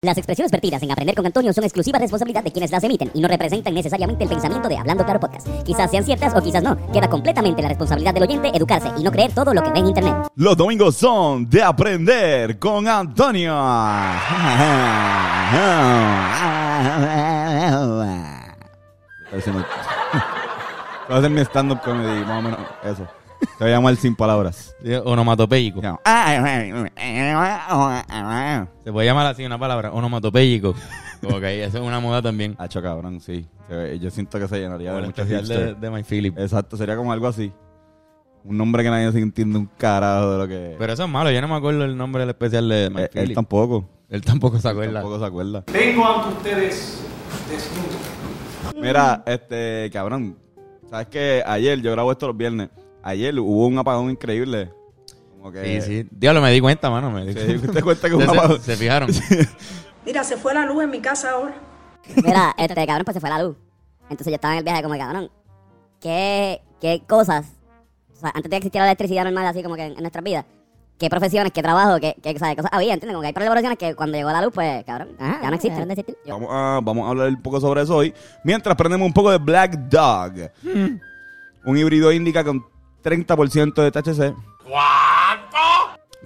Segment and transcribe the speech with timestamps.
[0.00, 3.20] Las expresiones vertidas en Aprender con Antonio son exclusiva responsabilidad de quienes las emiten y
[3.20, 5.48] no representan necesariamente el pensamiento de Hablando Claro Podcast.
[5.64, 6.76] Quizás sean ciertas o quizás no.
[6.92, 9.88] Queda completamente la responsabilidad del oyente educarse y no creer todo lo que ve en
[9.88, 10.14] internet.
[10.36, 13.54] Los domingos son de aprender con Antonio.
[13.58, 14.14] A
[21.10, 23.17] hacer mi stand-up comedy, más o menos eso.
[23.58, 24.74] Se va a llamar sin palabras.
[25.04, 25.80] Onomatopéyico.
[25.80, 25.88] Se
[28.84, 30.70] Se puede llamar así una palabra, onomatopéyico.
[31.24, 32.54] Ok, eso es una moda también.
[32.58, 33.46] Hacho cabrón, sí.
[34.00, 36.38] Yo siento que se llenaría de muchos de, de My Philip.
[36.38, 37.52] Exacto, sería como algo así.
[38.44, 41.30] Un nombre que nadie se entiende un carajo de lo que Pero eso es malo,
[41.30, 43.34] yo no me acuerdo el nombre del especial de My Eh, él Philip.
[43.34, 43.88] tampoco.
[44.08, 44.94] Él tampoco se acuerda.
[45.02, 45.64] Tampoco se acuerda.
[45.72, 47.02] Vengo ante ustedes
[47.50, 48.80] desnudo.
[48.80, 50.38] Mira, este, cabrón.
[50.88, 52.70] ¿Sabes que Ayer, yo grabo esto los viernes.
[53.08, 54.70] Ayer hubo un apagón increíble.
[55.38, 55.80] Como que.
[55.80, 56.08] Sí, sí.
[56.10, 57.10] Diablo, me di cuenta, mano.
[57.10, 58.60] Me di ¿Se dio cuenta que hubo un se, apagón?
[58.60, 59.10] se fijaron.
[60.04, 61.54] Mira, se fue la luz en mi casa ahora.
[62.22, 63.56] Mira, este cabrón, pues se fue la luz.
[64.10, 65.30] Entonces yo estaba en el viaje como cabrón.
[66.02, 67.46] ¿Qué, qué cosas,
[68.14, 70.22] o sea, antes de que existiera la electricidad normal así como que en, en nuestras
[70.22, 70.44] vidas,
[70.98, 73.14] qué profesiones, qué trabajo, qué, qué o sea, cosas había, ¿entiendes?
[73.14, 75.88] Como que hay profesiones que cuando llegó la luz, pues cabrón, ya no existen.
[75.88, 78.12] de Vamos a, vamos a hablar un poco sobre eso hoy.
[78.44, 80.50] Mientras prendemos un poco de Black Dog.
[81.64, 82.64] Un híbrido indica con
[83.02, 84.34] 30% de THC.
[84.62, 85.58] ¿Cuánto?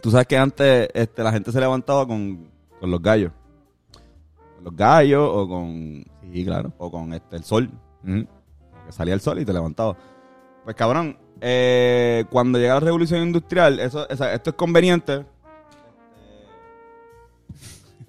[0.01, 3.33] Tú sabes que antes este, la gente se levantaba con, con los gallos.
[4.57, 6.05] Con los gallos o con.
[6.33, 6.73] Sí, claro.
[6.79, 7.71] O con este, el sol.
[8.03, 8.23] Mm.
[8.87, 9.97] que salía el sol y te levantaba.
[10.65, 15.25] Pues cabrón, eh, cuando llega la revolución industrial, eso, o sea, esto es conveniente.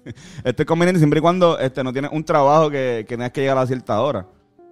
[0.04, 3.32] Este, esto es conveniente siempre y cuando este, no tienes un trabajo que, que tengas
[3.32, 4.26] que llegar a cierta hora.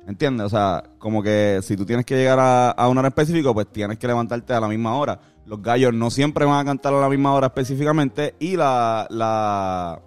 [0.06, 0.46] ¿Entiendes?
[0.46, 3.68] O sea, como que si tú tienes que llegar a, a una hora específica, pues
[3.70, 5.18] tienes que levantarte a la misma hora.
[5.46, 10.00] Los gallos no siempre van a cantar a la misma hora específicamente y la, la,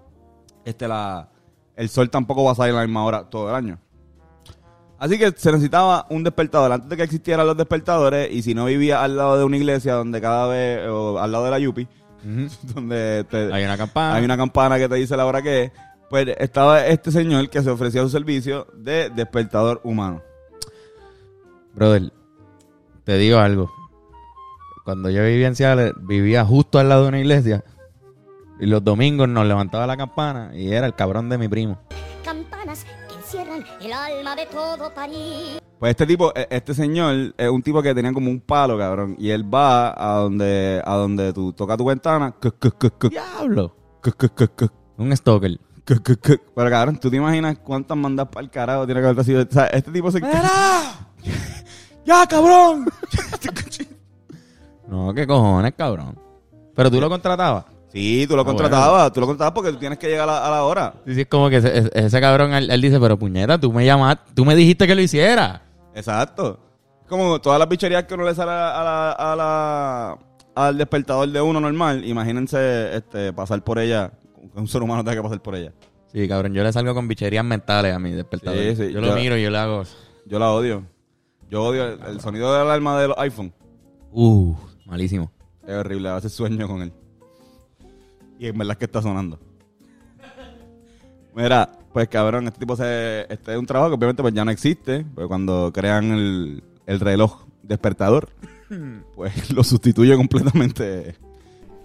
[0.65, 1.29] este, la,
[1.75, 3.79] el sol tampoco va a salir a la misma hora todo el año.
[4.97, 8.65] Así que se necesitaba un despertador antes de que existieran los despertadores y si no
[8.65, 11.87] vivía al lado de una iglesia donde cada vez, o al lado de la Yupi,
[12.73, 14.15] donde te- Hay una campana.
[14.15, 15.71] hay una campana que te dice la hora que es,
[16.09, 20.21] pues estaba este señor que se ofrecía su servicio de despertador humano.
[21.73, 22.11] Brother,
[23.03, 23.71] te digo algo.
[24.83, 27.63] Cuando yo vivía en Seattle, vivía justo al lado de una iglesia.
[28.59, 31.77] Y los domingos nos levantaba la campana y era el cabrón de mi primo.
[32.23, 35.59] Campanas que encierran el alma de todo París.
[35.79, 39.15] Pues este tipo, e- este señor es un tipo que tenía como un palo, cabrón,
[39.19, 42.33] y él va a donde a donde tú tocas tu ventana,
[43.09, 43.75] Diablo.
[44.97, 45.59] Un stalker.
[45.85, 49.43] Pero cabrón, ¿tú te imaginas cuántas mandas para el carajo tiene que haber sido?
[49.43, 50.19] O sea, este tipo se...
[52.05, 52.85] ¡Ya, cabrón!
[54.87, 56.17] No, qué cojones, cabrón.
[56.75, 57.65] Pero tú lo contratabas.
[57.91, 60.45] Sí, tú lo Ah, contratabas, tú lo contratabas porque tú tienes que llegar a la,
[60.47, 60.93] a la hora.
[61.07, 61.57] Sí, sí, es como que
[61.93, 65.01] ese, cabrón, él, él dice, pero puñeta, tú me llamaste, tú me dijiste que lo
[65.01, 65.61] hiciera.
[65.95, 66.59] Exacto.
[67.07, 70.17] Como todas las bicherías que uno le sale a la, a la-
[70.55, 74.11] al despertador de uno normal, imagínense este, pasar por ella,
[74.55, 75.73] un ser humano tenga que pasar por ella.
[76.11, 78.57] Sí, cabrón, yo le salgo con bicherías mentales a mi despertador.
[78.57, 79.83] Sí, sí, yo yo- lo miro y yo le hago...
[80.25, 80.83] Yo la odio.
[81.49, 83.53] Yo odio el, el sonido de alarma de los iPhone.
[84.11, 84.55] Uh,
[84.85, 85.31] malísimo.
[85.67, 86.93] Es horrible, a veces sueño con él.
[88.39, 89.39] Y en verdad es que está sonando.
[91.35, 94.51] Mira, pues cabrón, este tipo se, este es un trabajo que obviamente pues ya no
[94.51, 98.29] existe, pero cuando crean el, el reloj despertador,
[99.15, 101.15] pues lo sustituye completamente.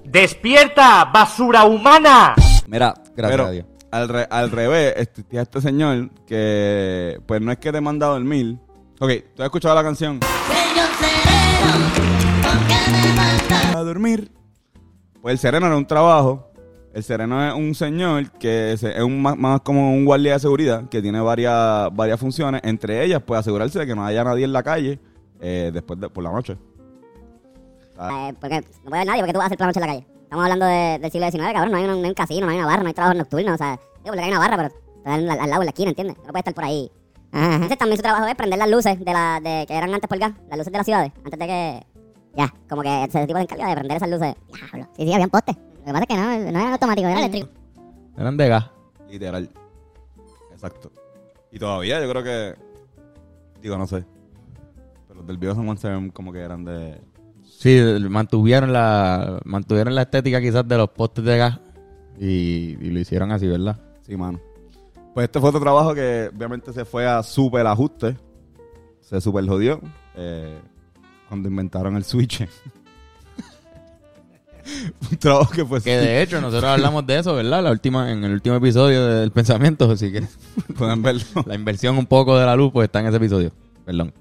[0.05, 2.35] ¡Despierta, basura humana!
[2.71, 3.67] Mira, Gracias pero a Dios.
[3.91, 8.11] Al, re- al revés, este, este señor que pues no es que te manda a
[8.11, 8.59] dormir.
[9.01, 10.21] Ok, ¿tú has escuchado la canción?
[13.75, 14.31] A dormir.
[15.21, 16.47] Pues el sereno era un trabajo.
[16.93, 20.89] El sereno es un señor que es un, más, más como un guardia de seguridad
[20.89, 22.61] que tiene varias, varias funciones.
[22.65, 24.99] Entre ellas, pues asegurarse de que no haya nadie en la calle
[25.41, 26.57] eh, después de por la noche.
[28.01, 29.87] Eh, porque no puede haber nadie porque tú vas a hacer por la noche en
[29.87, 30.07] la calle.
[30.31, 31.73] Estamos hablando de- del siglo XIX, cabrón.
[31.73, 33.53] No hay, un, no hay un casino, no hay una barra, no hay trabajo nocturno.
[33.53, 35.89] O sea, digo, porque hay una barra, pero está al, al lado, en la esquina,
[35.91, 36.17] ¿entiendes?
[36.19, 36.89] No puede estar por ahí.
[37.33, 37.55] Ajá.
[37.55, 40.19] Entonces también su trabajo es prender las luces de la, de, que eran antes por
[40.19, 41.87] gas, las luces de las ciudades, antes de que.
[42.37, 44.35] Ya, como que ese tipo se encarga de prender esas luces.
[44.53, 44.89] Diablo.
[44.97, 45.57] Sí, sí, habían postes.
[45.57, 46.23] Lo que pasa es que no,
[46.53, 47.51] no eran automáticos, eran eléctricos.
[48.17, 48.71] Eran de gas.
[49.09, 49.51] Literal.
[50.53, 50.93] Exacto.
[51.51, 52.55] Y todavía yo creo que.
[53.61, 54.05] Digo, no sé.
[55.09, 57.01] Pero los del Viejo San Juan se ven como que eran de.
[57.61, 57.79] Sí,
[58.09, 61.59] mantuvieron la mantuvieron la estética quizás de los postes de gas
[62.19, 63.79] y, y lo hicieron así, ¿verdad?
[64.01, 64.41] Sí, mano.
[65.13, 68.17] Pues este fue otro trabajo que obviamente se fue a super ajuste.
[69.03, 69.79] Se super jodió.
[70.17, 70.59] eh,
[71.29, 72.41] cuando inventaron el switch.
[75.11, 77.63] un trabajo que pues Que de hecho nosotros hablamos de eso, ¿verdad?
[77.63, 80.23] La última, en el último episodio del pensamiento, así que
[80.79, 81.23] pueden verlo.
[81.45, 83.53] la inversión un poco de la luz pues está en ese episodio.
[83.85, 84.15] Perdón.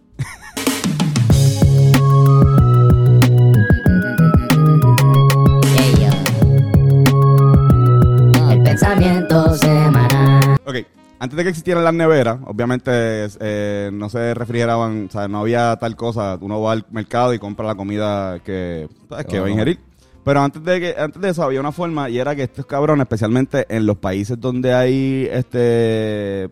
[8.79, 10.57] Pensamiento semanal.
[10.65, 10.75] Ok,
[11.19, 12.91] antes de que existieran las neveras, obviamente
[13.39, 16.37] eh, no se refrigeraban, o sea, no había tal cosa.
[16.39, 19.25] Uno va al mercado y compra la comida que, ¿sabes?
[19.25, 19.79] que va a ingerir.
[20.23, 23.03] Pero antes de que antes de eso había una forma y era que estos cabrones,
[23.03, 26.49] especialmente en los países donde hay este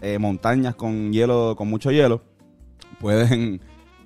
[0.00, 2.22] eh, montañas con hielo, con mucho hielo,
[2.98, 3.60] pueden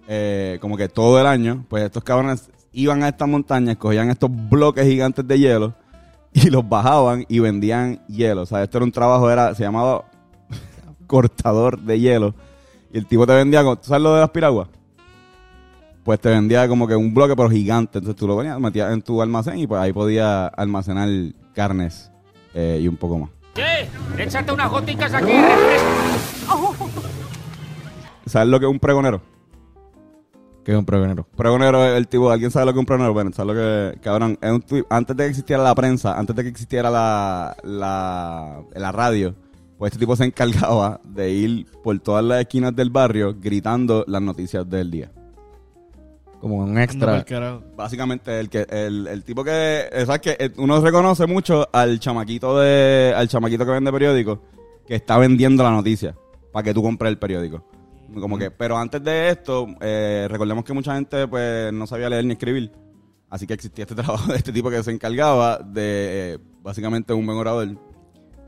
[0.08, 4.30] eh, como que todo el año, pues estos cabrones iban a estas montañas, cogían estos
[4.32, 5.74] bloques gigantes de hielo
[6.32, 8.42] y los bajaban y vendían hielo.
[8.42, 10.04] O sea, esto era un trabajo, era, se llamaba
[11.06, 12.34] cortador de hielo.
[12.92, 14.68] Y el tipo te vendía, ¿tú sabes lo de las piraguas?
[16.04, 17.98] Pues te vendía como que un bloque pero gigante.
[17.98, 21.08] Entonces tú lo venías, metías en tu almacén y pues ahí podías almacenar
[21.54, 22.10] carnes
[22.54, 23.30] eh, y un poco más.
[23.54, 23.88] ¿Qué?
[24.16, 25.32] Échate unas goticas aquí.
[28.26, 29.20] ¿Sabes lo que es un pregonero?
[30.64, 31.26] Que es un pregonero.
[31.36, 33.14] Pregonero es el tipo, ¿alguien sabe lo que es un pregonero?
[33.14, 34.38] Bueno, ¿sabes lo que, cabrón?
[34.42, 38.92] Es un antes de que existiera la prensa, antes de que existiera la, la, la
[38.92, 39.34] radio,
[39.78, 44.20] pues este tipo se encargaba de ir por todas las esquinas del barrio gritando las
[44.20, 45.10] noticias del día.
[46.40, 47.24] Como un extra.
[47.76, 52.58] Básicamente el que el, el tipo que sabes que eh, uno reconoce mucho al chamaquito
[52.58, 54.40] de al chamaquito que vende periódico
[54.86, 56.14] que está vendiendo la noticia
[56.52, 57.64] para que tú compres el periódico.
[58.14, 62.24] Como que, pero antes de esto, eh, recordemos que mucha gente pues no sabía leer
[62.24, 62.72] ni escribir.
[63.30, 67.26] Así que existía este trabajo de este tipo que se encargaba de, eh, básicamente un
[67.26, 67.68] buen orador,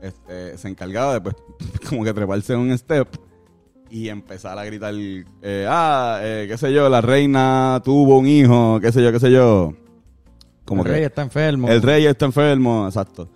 [0.01, 1.35] este, se encargaba de pues
[1.89, 3.07] como que treparse un step
[3.89, 8.79] y empezar a gritar, eh, ah, eh, qué sé yo, la reina tuvo un hijo,
[8.81, 9.73] qué sé yo, qué sé yo.
[10.65, 11.67] Como el que rey está enfermo.
[11.67, 13.29] el rey está enfermo, exacto.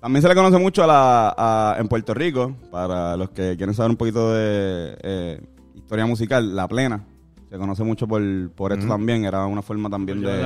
[0.00, 3.72] También se le conoce mucho a la, a- en Puerto Rico, para los que quieren
[3.74, 5.40] saber un poquito de
[5.82, 7.04] historia musical, la plena.
[7.50, 10.42] Se conoce mucho por, por esto también, era una forma también de,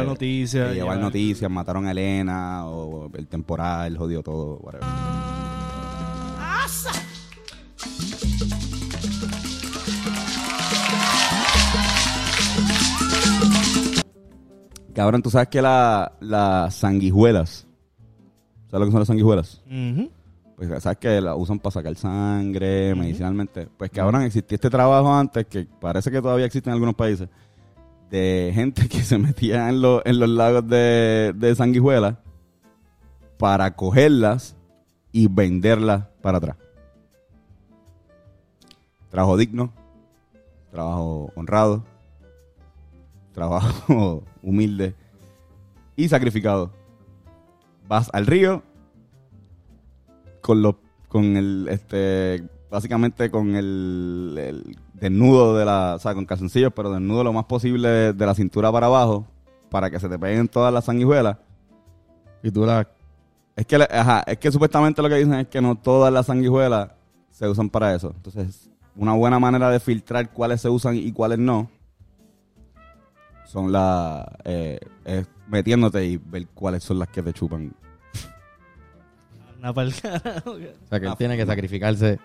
[0.75, 4.85] llevar noticias, mataron a Elena, o el temporal, jodió todo, whatever.
[14.95, 17.67] Cabrón, tú sabes que la- las sanguijuelas,
[18.71, 19.63] ¿sabes lo que son las sanguijuelas?
[19.67, 20.11] Ujú.
[20.57, 23.69] Pues sabes que la usan para sacar sangre, medicinalmente.
[23.77, 27.29] Pues cabrón, existía este trabajo antes, que parece que todavía existe en algunos países,
[28.11, 32.17] de gente que se metía en, los- en los lagos de, de sanguijuelas
[33.37, 34.57] para cogerlas
[35.13, 36.57] y venderlas para atrás.
[39.11, 39.73] Trabajo digno,
[40.71, 41.85] trabajo honrado,
[43.33, 44.95] trabajo humilde
[45.97, 46.71] y sacrificado.
[47.89, 48.63] Vas al río
[50.47, 50.77] con los
[51.09, 57.25] con el este básicamente con el, desnudo de la o sea con calzoncillos pero desnudo
[57.25, 59.27] lo más posible de, la cintura para abajo
[59.71, 61.39] para que se te peguen todas las sanguijuelas.
[62.45, 62.87] Y tú la...
[63.57, 66.91] es que ajá, es que supuestamente lo que dicen es que no todas las sanguijuelas
[67.31, 68.13] se usan para eso.
[68.15, 71.69] Entonces una buena manera de filtrar cuáles se usan y cuáles no
[73.47, 74.79] son las eh,
[75.49, 77.75] metiéndote y ver cuáles son las que te chupan
[79.57, 80.53] Anda pa'l carajo.
[80.53, 82.19] O sea, que él tiene que sacrificarse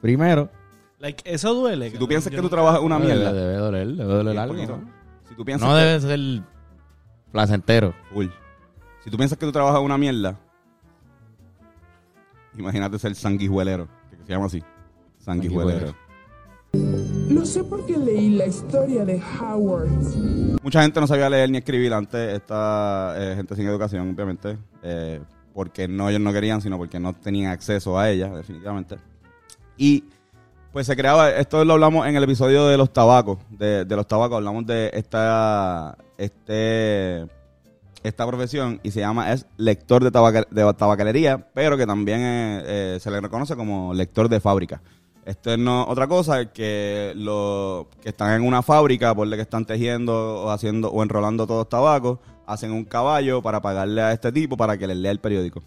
[0.00, 0.50] primero.
[0.98, 1.86] Like, eso duele.
[1.86, 2.08] si tú cabrón.
[2.08, 4.54] piensas que Yo tú nunca- trabajas una Debe- mierda Debe doler, debe doler algo.
[4.54, 4.76] poquito.
[4.78, 4.90] ¿no?
[5.28, 6.42] Si tú piensas No que- debe ser
[7.30, 7.94] placentero.
[8.12, 8.26] Full.
[9.04, 10.38] Si tú piensas que tú trabajas una mierda,
[12.56, 14.62] imagínate ser sanguijuelero, que se llama así.
[15.18, 15.94] Sanguijuelero.
[16.72, 19.88] Lo sé porque leí la historia de Howard.
[20.62, 25.20] Mucha gente no sabía leer ni escribir antes, esta eh, gente sin educación, obviamente, eh,
[25.58, 28.94] porque no ellos no querían, sino porque no tenían acceso a ella, definitivamente.
[29.76, 30.04] Y
[30.72, 34.06] pues se creaba, esto lo hablamos en el episodio de los tabacos, de, de los
[34.06, 37.26] tabacos, hablamos de esta, este,
[38.04, 42.62] esta profesión y se llama, es lector de, tabaca- de tabacalería, pero que también eh,
[42.64, 44.80] eh, se le reconoce como lector de fábrica.
[45.24, 49.64] Esto es no otra cosa que los que están en una fábrica, por que están
[49.64, 54.56] tejiendo o haciendo o enrolando todos tabacos, hacen un caballo para pagarle a este tipo
[54.56, 55.62] para que les lea el periódico.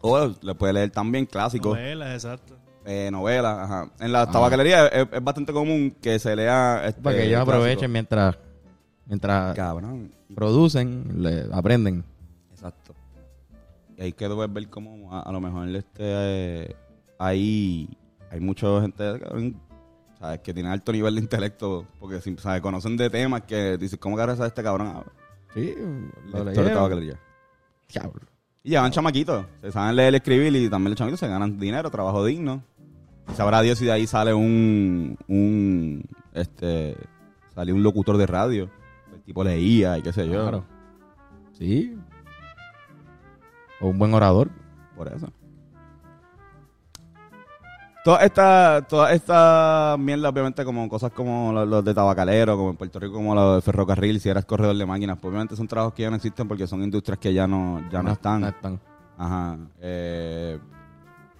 [0.00, 2.56] O le puede leer también clásicos, Novelas, exacto.
[2.86, 3.58] eh, novelas.
[3.58, 3.90] Ajá.
[3.98, 6.82] En la tabacalería es, es bastante común que se lea.
[6.86, 8.38] Este, Para que ellos aprovechen mientras,
[9.04, 10.12] mientras Cabrón.
[10.34, 12.04] producen, le aprenden.
[12.52, 12.94] Exacto.
[13.98, 16.76] Y hay que ver cómo a, a lo mejor este eh,
[17.18, 17.88] hay,
[18.30, 19.60] hay mucha gente cabrón,
[20.18, 20.40] ¿sabes?
[20.40, 22.62] que tiene alto nivel de intelecto porque ¿sabes?
[22.62, 25.04] conocen de temas que dicen, ¿cómo que ahora sabe este cabrón?
[25.54, 25.74] Sí,
[26.32, 26.72] lo leyeron.
[26.72, 27.18] tabacalería.
[27.88, 28.20] Diablo.
[28.62, 29.46] Y llevan chamaquitos.
[29.62, 32.62] Se saben leer y escribir y también los chamaquitos se ganan dinero, trabajo digno.
[33.30, 36.04] Y sabrá Dios si de ahí sale un, un
[36.34, 36.96] este
[37.54, 38.70] sale un locutor de radio.
[39.12, 40.42] El tipo leía y qué sé yo.
[40.42, 40.64] Claro.
[41.52, 41.96] Sí.
[43.80, 44.50] O un buen orador.
[44.96, 45.32] Por eso.
[48.02, 52.76] Todas estas toda esta mierda, obviamente, como cosas como los, los de tabacalero, como en
[52.76, 55.92] Puerto Rico, como los de ferrocarril, si eras corredor de máquinas, pues obviamente son trabajos
[55.94, 58.40] que ya no existen porque son industrias que ya no, ya no, están.
[58.40, 58.80] No están.
[59.18, 59.58] Ajá.
[59.80, 60.58] Eh,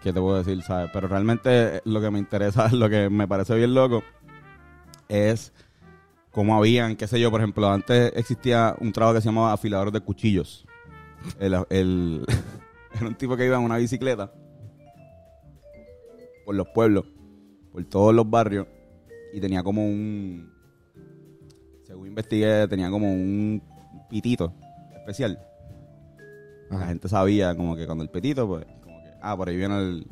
[0.02, 0.90] ¿Qué te puedo decir, sabes?
[0.92, 4.02] Pero realmente eh, lo que me interesa, lo que me parece bien loco,
[5.08, 5.54] es
[6.30, 9.92] cómo habían, qué sé yo, por ejemplo, antes existía un trabajo que se llamaba afilador
[9.92, 10.66] de cuchillos.
[11.38, 12.26] El, el-
[12.94, 14.30] era un tipo que iba en una bicicleta
[16.44, 17.04] por los pueblos,
[17.72, 18.66] por todos los barrios,
[19.32, 20.50] y tenía como un,
[21.84, 23.62] según investigué, tenía como un
[24.08, 24.52] pitito
[24.96, 25.38] especial.
[26.70, 29.76] La gente sabía como que cuando el petito, pues, como que, ah, por ahí viene
[29.78, 30.06] el,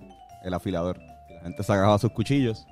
[0.45, 0.99] el afilador.
[1.31, 2.67] La gente sacaba sus cuchillos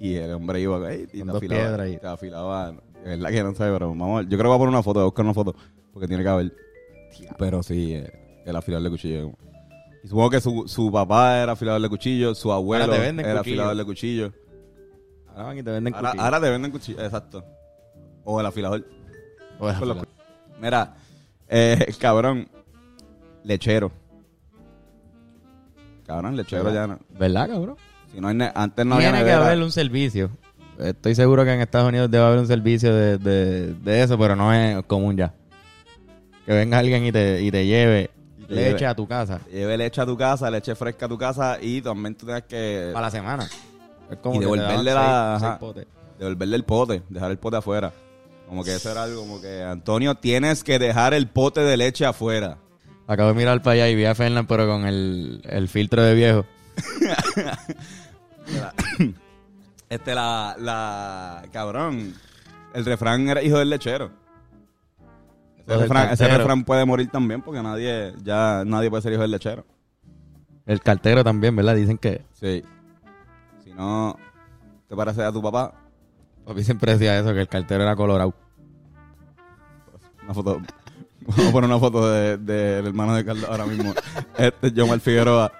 [0.00, 1.88] y el hombre iba y Con te afilaba.
[1.88, 2.74] y- Te afilaba.
[3.04, 4.24] Es verdad que no sé, pero vamos a ver.
[4.28, 5.54] Yo creo que voy a poner una foto, voy a buscar una foto,
[5.92, 6.52] porque tiene que haber.
[7.38, 9.30] Pero sí, eh, el afilador de cuchillos.
[10.04, 13.24] Y supongo que su, su papá era afilador de cuchillos, su abuelo Ahora te venden
[13.26, 13.58] era cuchillos.
[13.60, 14.32] afilador de cuchillos.
[15.28, 16.24] Ahora van y te venden Ahora, cuchillos.
[16.24, 17.44] ahora te venden cuchillos, exacto.
[18.24, 18.84] O el afilador.
[19.58, 20.08] O es Con los- afilador.
[20.60, 20.94] Mira,
[21.48, 22.48] eh, cabrón,
[23.44, 23.92] lechero.
[26.06, 26.98] Cabrón, lechero ya no.
[27.18, 27.76] ¿Verdad, cabrón?
[28.12, 29.46] Si no hay ne- antes no había Tiene que nevera.
[29.46, 30.30] haber un servicio.
[30.78, 34.34] Estoy seguro que en Estados Unidos debe haber un servicio de, de, de eso, pero
[34.34, 35.32] no es común ya.
[36.44, 38.10] Que venga alguien y te, y te lleve
[38.54, 38.86] leche lleve.
[38.86, 42.14] a tu casa Lleve leche a tu casa, leche fresca a tu casa y también
[42.14, 43.44] tú tienes que para la semana.
[43.44, 43.52] Es
[44.12, 45.48] Y que te devolverle la- seis- ajá.
[45.58, 45.86] seis potes.
[46.18, 47.92] devolverle el pote, dejar el pote afuera.
[48.48, 52.04] Como que eso era algo como que, Antonio, tienes que dejar el pote de leche
[52.04, 52.58] afuera.
[53.06, 56.14] Acabo de mirar para allá y vi a Fernan, pero con el, el filtro de
[56.14, 56.44] viejo.
[59.88, 62.14] Este, la, la, cabrón,
[62.72, 64.10] el refrán era hijo del lechero.
[65.66, 66.38] Ese, refrán, ese cartero.
[66.38, 69.64] refrán puede morir también porque nadie, ya nadie puede ser hijo del lechero.
[70.66, 71.74] El cartero también, ¿verdad?
[71.74, 72.24] Dicen que.
[72.32, 72.62] Sí.
[73.64, 74.16] Si no
[74.88, 75.74] te parece a tu papá,
[76.44, 78.34] Papi siempre decía eso, que el cartero era colorado.
[80.24, 80.60] una foto.
[81.26, 83.94] Vamos a poner una foto del de, del hermano de Carlos ahora mismo.
[84.36, 85.52] Este es Jomar Figueroa.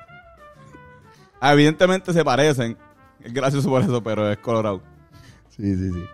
[1.41, 2.77] Ah, evidentemente se parecen.
[3.21, 4.83] Es gracioso por eso, pero es colorado.
[5.51, 6.05] Sí, sí, sí.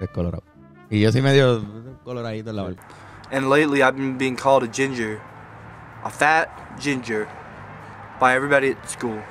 [0.00, 0.42] Es colorado.
[0.90, 1.64] Y yo sí medio
[2.04, 2.82] coloradito en la barba.
[3.30, 5.20] And lately, I've been being called a ginger,
[6.04, 7.28] a fat ginger,
[8.18, 9.22] by everybody at school.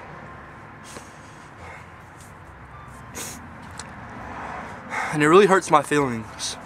[5.13, 6.57] And it really hurts my feelings.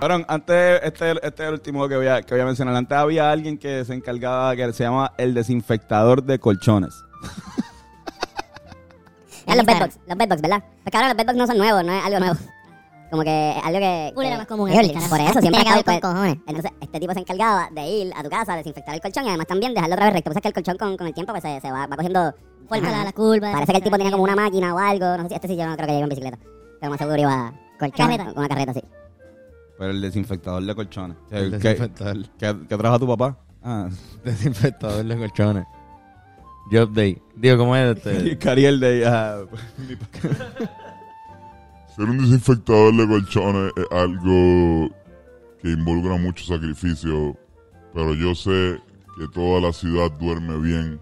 [0.00, 2.74] Cabrón, antes, este, este es el último que voy, a, que voy a mencionar.
[2.74, 6.94] Antes había alguien que se encargaba, que se llama el desinfectador de colchones.
[9.44, 10.62] Es los bedbugs, los bedbugs, ¿verdad?
[10.84, 12.36] Pues cabrón, los bedbugs no son nuevos, no es algo nuevo.
[13.12, 14.26] Como que es algo que...
[14.26, 14.70] Era más común.
[14.70, 16.38] Por eso, siempre haber con cojones.
[16.46, 19.46] Entonces, este tipo se encargaba de ir a tu casa, desinfectar el colchón y además
[19.46, 20.30] también dejarlo otra vez recto.
[20.30, 22.34] Pues es que el colchón con, con el tiempo pues se, se va, va cogiendo...
[22.70, 23.52] Forma la, la curva.
[23.52, 25.04] Parece que el tipo tenía como una máquina o algo.
[25.18, 26.38] No sé si este sí yo no creo que llegó en bicicleta.
[26.80, 28.24] Pero más seguro iba colchón, Carreta.
[28.24, 28.82] con una carreta así.
[29.78, 31.16] Pero el desinfectador de colchones.
[31.30, 32.16] El ¿Qué, desinfectador.
[32.38, 33.36] qué, qué trabaja tu papá?
[33.62, 33.90] Ah,
[34.24, 35.64] Desinfectador de colchones.
[36.70, 37.20] Job day.
[37.36, 38.38] Digo, ¿cómo es este?
[38.38, 39.06] Cariel de...
[39.06, 39.42] ah,
[41.96, 44.88] Ser un desinfectador de colchones es algo
[45.60, 47.36] que involucra mucho sacrificio,
[47.92, 48.80] pero yo sé
[49.18, 51.00] que toda la ciudad duerme bien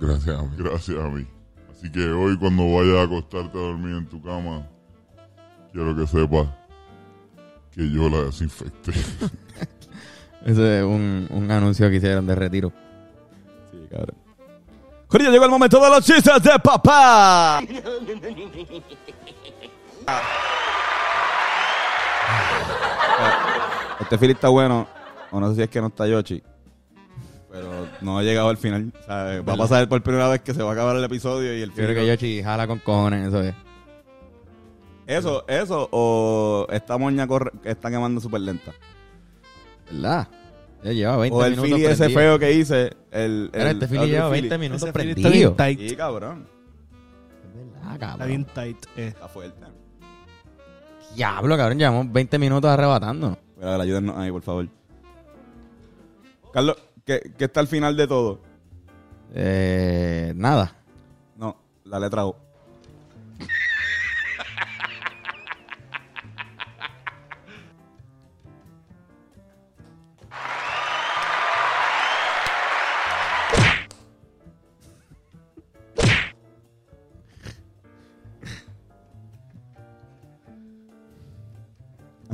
[0.00, 0.50] gracias a mí.
[0.58, 1.26] Gracias a mí.
[1.70, 4.66] Así que hoy cuando vayas a acostarte a dormir en tu cama,
[5.72, 6.48] quiero que sepas
[7.70, 8.90] que yo la desinfecté.
[10.44, 12.72] Ese es un, un anuncio que hicieron de retiro.
[13.70, 14.16] Sí, cabrón.
[15.06, 17.60] Corillo, llegó el momento de los chistes de papá.
[24.00, 24.86] Este fili está bueno,
[25.30, 26.42] o no sé si es que no está Yoshi,
[27.50, 28.92] pero no ha llegado al final.
[29.00, 31.56] O sea, va a pasar por primera vez que se va a acabar el episodio
[31.56, 33.54] y el Yo creo que Yoshi jala con cojones, eso es.
[35.06, 38.72] Eso, eso, o esta moña corre, que está quemando súper lenta.
[39.90, 40.28] ¿Verdad?
[40.82, 42.90] Ya lleva 20 O el minutos fili ese feo que hice.
[43.10, 44.40] El, Mira, el este fili lleva fili.
[44.48, 45.54] 20 minutos Ese fili está prendido.
[45.54, 45.88] bien tight.
[45.90, 46.48] Sí, cabrón.
[47.84, 48.28] Ah, Está cabrón.
[48.28, 48.78] bien tight.
[48.96, 49.08] eh.
[49.08, 49.66] Está fuerte.
[51.14, 53.38] Diablo, cabrón, llevamos 20 minutos arrebatándonos.
[53.56, 54.68] Mira, ayúdenos ahí, por favor.
[56.52, 58.40] Carlos, ¿qué, qué está al final de todo?
[59.34, 60.74] Eh, nada.
[61.36, 62.36] No, la letra O.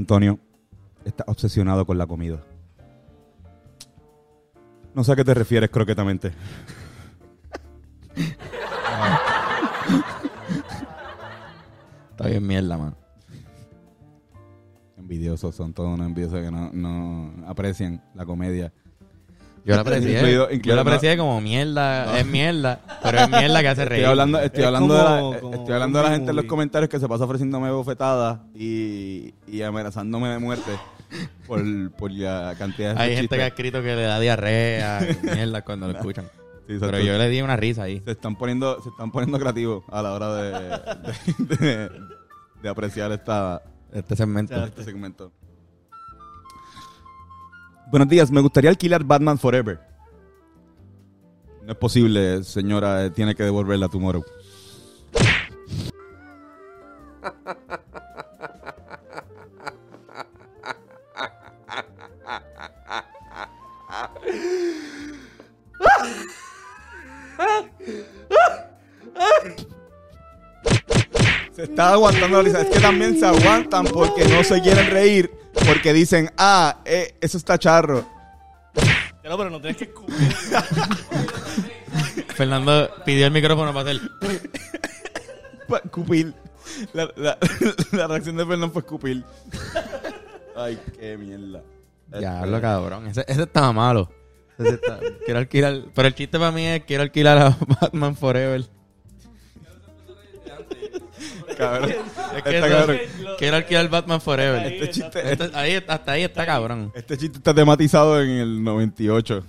[0.08, 0.40] Antonio,
[1.04, 2.42] está obsesionado con la comida.
[4.94, 6.32] No sé a qué te refieres croquetamente.
[12.12, 12.96] Está bien mierda, mano.
[14.96, 18.72] Envidiosos, son todos unos envidiosos que no, no aprecian la comedia.
[19.64, 20.12] Yo la aprecié.
[20.18, 22.18] Incluido- yo la aprecié como mierda.
[22.18, 22.80] Es mierda.
[23.02, 24.00] Pero es mierda que hace reír.
[24.02, 26.44] Estoy hablando, estoy Es hablando, de, la, como estoy hablando de la gente en los
[26.46, 30.70] comentarios que se pasa ofreciéndome bofetadas y, y amenazándome de muerte
[31.46, 31.62] por,
[31.92, 35.86] por la cantidad de Hay gente que ha escrito que le da diarrea, mierda, cuando
[35.88, 36.26] lo escuchan.
[36.66, 36.92] Sí, exacto.
[36.96, 38.02] Pero yo le di una risa ahí.
[38.04, 40.50] se están poniendo se están poniendo creativos a la hora de,
[41.38, 41.90] de, de-
[42.62, 43.62] de apreciar esta,
[43.92, 44.64] Este segmento.
[44.64, 45.32] este segmento.
[47.90, 49.80] Buenos días, me gustaría alquilar Batman Forever.
[51.62, 54.22] No es posible, señora, eh, tiene que devolverla a Tomorrow.
[71.52, 72.60] Se está aguantando la risa.
[72.60, 75.37] Es que también se aguantan porque no se quieren reír.
[75.68, 78.06] Porque dicen, ah, eh, eso está charro.
[79.22, 80.16] Claro, pero no tienes que escupir.
[82.34, 84.00] Fernando pidió el micrófono para hacer.
[85.68, 86.34] Pa- Cupil.
[86.92, 87.38] La, la-
[87.92, 89.24] la reacción de Fernando fue escupir.
[90.56, 91.62] Ay, qué mierda.
[92.10, 93.06] Ya, Este, hablo cabrón.
[93.08, 94.10] Ese, ese estaba malo.
[94.58, 95.82] Ese está- quiero alquilar.
[95.94, 98.64] Pero el chiste para mí es quiero alquilar a Batman Forever.
[101.58, 101.90] Cabrón.
[102.36, 102.98] Es que Está eso- cabrón.
[103.38, 104.72] quiero alquilar Batman Forever.
[104.72, 106.92] Este chiste, Este- ahí, hasta ahí está cabrón.
[106.94, 109.44] este chiste está tematizado en el 98.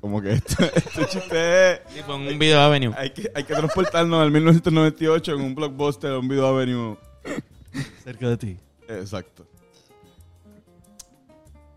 [0.00, 1.80] Como que esto- este chiste es...
[1.92, 2.92] Sí, en un video Avenue.
[2.96, 6.96] Hay que, hay que transportarnos al 1998 en un blockbuster, un video avenue.
[8.04, 8.56] Cerca de ti.
[8.88, 9.46] Exacto.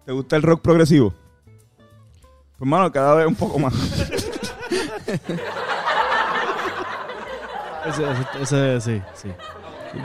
[0.05, 1.13] ¿Te gusta el rock progresivo?
[2.57, 3.73] Pues, mano, cada vez un poco más.
[7.87, 8.03] Ese,
[8.41, 9.33] ese, ese- sí, sí.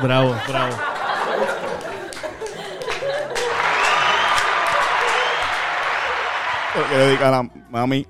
[0.02, 0.74] Bravo, bravo.
[6.76, 8.06] Lo que dedica a la mami.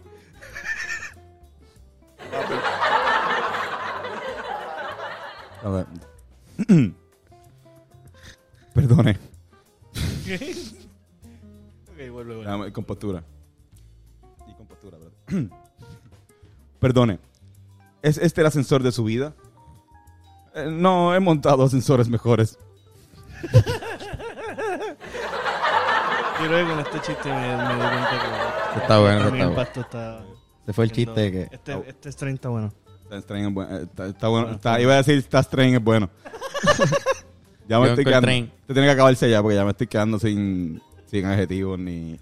[5.62, 5.86] A ver.
[8.74, 9.18] Perdone.
[11.90, 12.72] Ok, vuelve, vuelve.
[12.72, 13.22] Compostura.
[14.46, 15.50] Y compostura, ¿verdad?
[16.80, 17.18] Perdone.
[18.02, 19.34] ¿Es este el ascensor de su vida?
[20.54, 22.58] Eh, no, he montado ascensores mejores.
[26.40, 28.10] Yo creo que con este chiste me, me di cuenta
[28.74, 28.80] que...
[28.80, 29.50] Está bueno, está mi bueno.
[29.50, 30.22] impacto está...
[30.64, 31.48] Ese fue el chiste que.
[31.50, 32.72] Este, este strain está bueno.
[33.04, 33.76] Está, Strain es bueno.
[33.76, 34.50] eh, Está, está bueno.
[34.52, 36.08] Está- iba a decir, está Strain es bueno.
[37.68, 38.26] ya me Yo estoy con quedando.
[38.26, 38.52] Strain.
[38.66, 42.18] Te tiene que acabarse ya porque ya me estoy quedando sin, sin adjetivos ni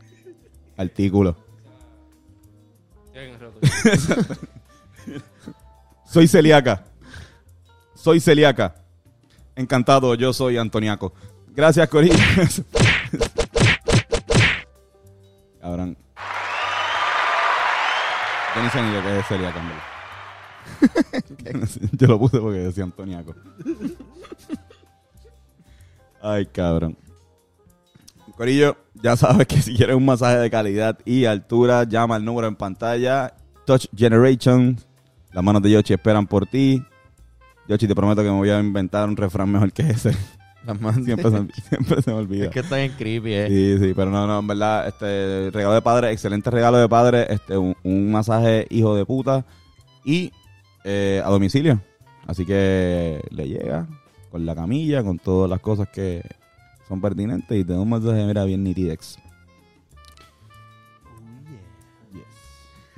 [0.76, 1.36] artículos.
[6.06, 6.84] Soy celíaca.
[8.00, 8.74] Soy celíaca.
[9.54, 11.12] Encantado, yo soy Antoniaco.
[11.48, 12.14] Gracias, Corillo.
[15.60, 15.98] Cabrón.
[18.56, 19.60] Yo ni sé ni que es celíaca.
[21.92, 23.34] Yo lo puse porque decía Antoniaco.
[26.22, 26.96] Ay, cabrón.
[28.36, 32.48] Corillo, ya sabes que si quieres un masaje de calidad y altura, llama al número
[32.48, 33.34] en pantalla.
[33.66, 34.78] Touch Generation.
[35.32, 36.82] Las manos de Yoshi esperan por ti.
[37.70, 40.10] Yoshi, te prometo que me voy a inventar un refrán mejor que ese.
[40.66, 42.44] Las manos- Siempre se, siempre se me olvida.
[42.46, 43.46] Es que está bien creepy, eh.
[43.48, 47.26] Sí, sí, pero no, no, en verdad, este regalo de padre, excelente regalo de padre,
[47.30, 49.46] este un, un masaje hijo de puta
[50.04, 50.32] y
[50.84, 51.80] eh, a domicilio.
[52.26, 53.86] Así que le llega
[54.30, 56.22] con la camilla, con todas las cosas que
[56.88, 59.18] son pertinentes y te da un masaje, mira, bien nitidex.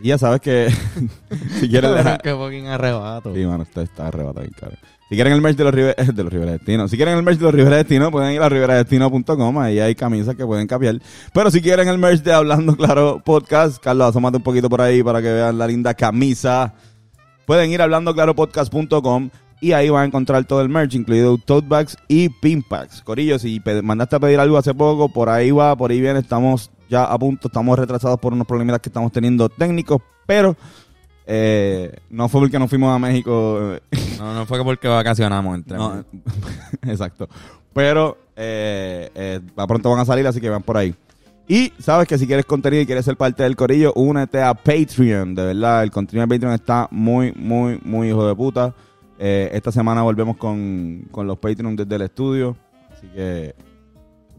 [0.02, 0.68] Y ya sabes que
[1.60, 2.22] si quieres Cabrón, dejar...
[2.22, 3.34] Qué fucking arrebato.
[3.34, 4.72] Sí, mano, está, está arrebatado bien caro.
[5.08, 7.38] Si quieren el merch de los, River, de los Rivera Destino, si quieren el merch
[7.38, 10.98] de los Rivera Destino, pueden ir a riveradestino.com, ahí hay camisas que pueden capiar.
[11.32, 15.02] Pero si quieren el merch de Hablando Claro Podcast, Carlos, asómate un poquito por ahí
[15.02, 16.74] para que vean la linda camisa.
[17.44, 21.96] Pueden ir a hablandoclaropodcast.com y ahí van a encontrar todo el merch, incluido tote bags
[22.08, 23.02] y pin packs.
[23.02, 26.70] Corillo, si mandaste a pedir algo hace poco, por ahí va, por ahí viene, estamos
[26.92, 30.54] ya a punto, estamos retrasados por unos problemas que estamos teniendo técnicos, pero
[31.26, 33.80] eh, no fue porque nos fuimos a México eh,
[34.18, 36.04] No, no fue porque vacacionamos entre no,
[36.82, 37.28] exacto.
[37.72, 40.94] Pero eh, eh, a pronto van a salir, así que van por ahí.
[41.48, 45.34] Y sabes que si quieres contenido y quieres ser parte del corillo, únete a Patreon.
[45.34, 48.74] De verdad, el contenido de Patreon está muy, muy, muy hijo de puta.
[49.18, 52.54] Eh, esta semana volvemos con, con los Patreon desde el estudio.
[52.92, 53.54] Así que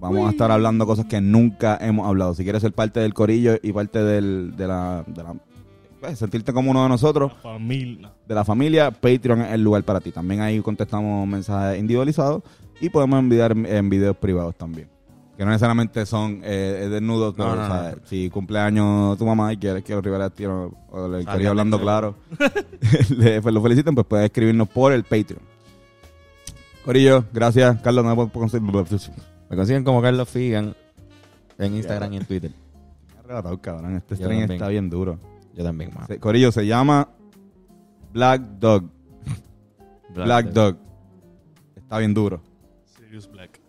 [0.03, 2.35] Vamos a estar hablando cosas que nunca hemos hablado.
[2.35, 5.05] Si quieres ser parte del corillo y parte del, de la...
[5.07, 5.33] De la
[6.01, 8.11] pues, sentirte como uno de nosotros, Familia.
[8.27, 10.11] de la familia, Patreon es el lugar para ti.
[10.11, 12.43] También ahí contestamos mensajes individualizados
[12.81, 14.89] y podemos enviar en videos privados también.
[15.37, 18.05] Que no necesariamente son eh, desnudos, pero No, no, o sea, no.
[18.05, 22.15] si cumpleaños tu mamá y quieres que los Rivera Destino o Salgan corillo hablando claro,
[23.17, 25.41] le, pues, lo feliciten, pues puedes escribirnos por el Patreon.
[26.83, 27.79] Corillo, gracias.
[27.81, 28.69] Carlos, no puedo conseguir.
[29.49, 30.75] Me consiguen como Carlos Figan
[31.57, 32.51] en Instagram y en Twitter.
[32.51, 33.95] Me ha arrebatado, cabrón.
[33.95, 34.51] Este Yo stream también.
[34.53, 35.19] está bien duro.
[35.53, 36.07] Yo también, más.
[36.07, 37.09] Se- Corillo, se llama
[38.11, 38.85] Black Dog.
[40.13, 40.77] Black, Dog.
[41.75, 42.41] Está bien duro.
[42.97, 43.59] Sirius Black.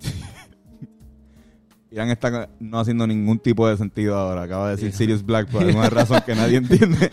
[1.90, 4.42] Irán está no haciendo ningún tipo de sentido ahora.
[4.44, 7.10] Acaba de decir Sirius Black por alguna razón que nadie entiende.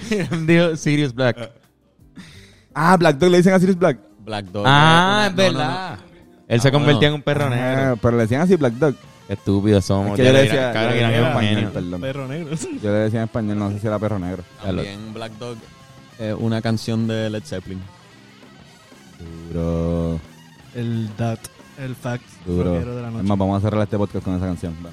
[0.48, 1.52] Dijo Sirius Black.
[2.74, 4.00] Ah, Black Dog le dicen a Sirius Black.
[4.24, 4.64] Black Dog.
[4.66, 6.00] Ah, es no, no, verdad.
[6.52, 7.08] Él se Ah, convertía bueno.
[7.10, 7.98] en un perro Ah, negro.
[8.02, 8.96] pero le decían así Black Dog.
[9.28, 10.12] Qué estúpidos somos.
[10.12, 12.02] Es que yo le decía- cabrón, yo le Irán es decía un español, perdón.
[12.02, 12.56] Perro negro.
[12.84, 14.44] Yo le decía en español, no sé si era perro negro.
[14.62, 15.58] También Black Dog
[16.20, 17.82] es una canción de Led Zeppelin.
[19.54, 20.20] Duro,
[20.76, 21.40] El dat.
[21.80, 22.24] El fact.
[22.46, 22.72] duro.
[22.74, 23.28] de la Es noche.
[23.28, 24.76] más, vamos a cerrar este podcast con esa canción.
[24.86, 24.90] va.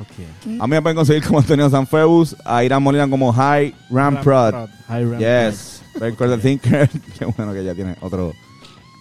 [0.00, 0.60] Ok.
[0.60, 4.54] A mí me pueden conseguir como Antonio Sanfebus, a Irán Molina como High Ramprod.
[4.88, 5.82] High Ram Yes.
[5.98, 6.88] Very the Thinker.
[7.18, 8.32] Qué bueno que ya tiene otro.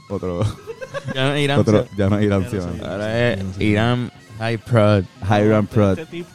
[0.09, 0.43] Otro.
[1.13, 1.59] Ya no es Irán.
[1.59, 2.91] otro ya no es Irán, Ya no.
[2.91, 5.03] Ahora es Irán High Prod.
[5.27, 5.99] High Ramprod.
[5.99, 6.29] Este tipo-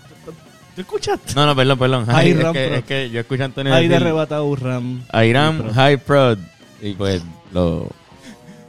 [0.75, 1.35] ¿Tú escuchaste?
[1.35, 2.07] No, no, perdón, perdón.
[2.07, 2.79] High High, es, Ram que, Prod.
[2.79, 5.03] es que yo escucho a Antonio Ahí de decir arrebatado Ram.
[5.13, 5.73] a Irán Prod.
[5.73, 6.39] High Prod.
[6.83, 7.89] Y pues lo...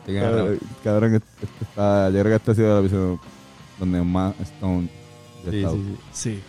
[0.06, 3.20] Cabrón, cabrón, este- este está- yo creo que este ha sido el episodio
[3.80, 4.88] donde más Stone
[5.50, 5.76] Sí, estado.
[5.76, 6.42] sí, sí.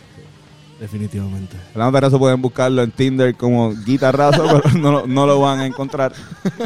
[0.79, 1.57] Definitivamente.
[1.73, 5.65] De Terrazo pueden buscarlo en Tinder como guitarrazo, pero no, lo- no lo van a
[5.65, 6.13] encontrar.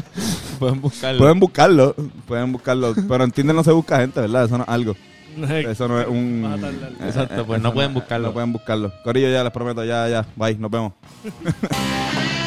[0.60, 1.19] Pueden buscarlo.
[1.19, 1.95] Pueden buscarlo,
[2.28, 4.45] pueden buscarlo, pero en Tinder no se busca gente, ¿verdad?
[4.45, 4.95] Eso no es algo.
[5.71, 6.43] Eso no es un...
[6.45, 8.28] Eh, Exacto, pues eso no pueden buscarlo.
[8.28, 8.91] No pueden buscarlo.
[9.04, 10.26] Corillo, ya les prometo, ya, ya.
[10.36, 10.93] Bye, nos vemos.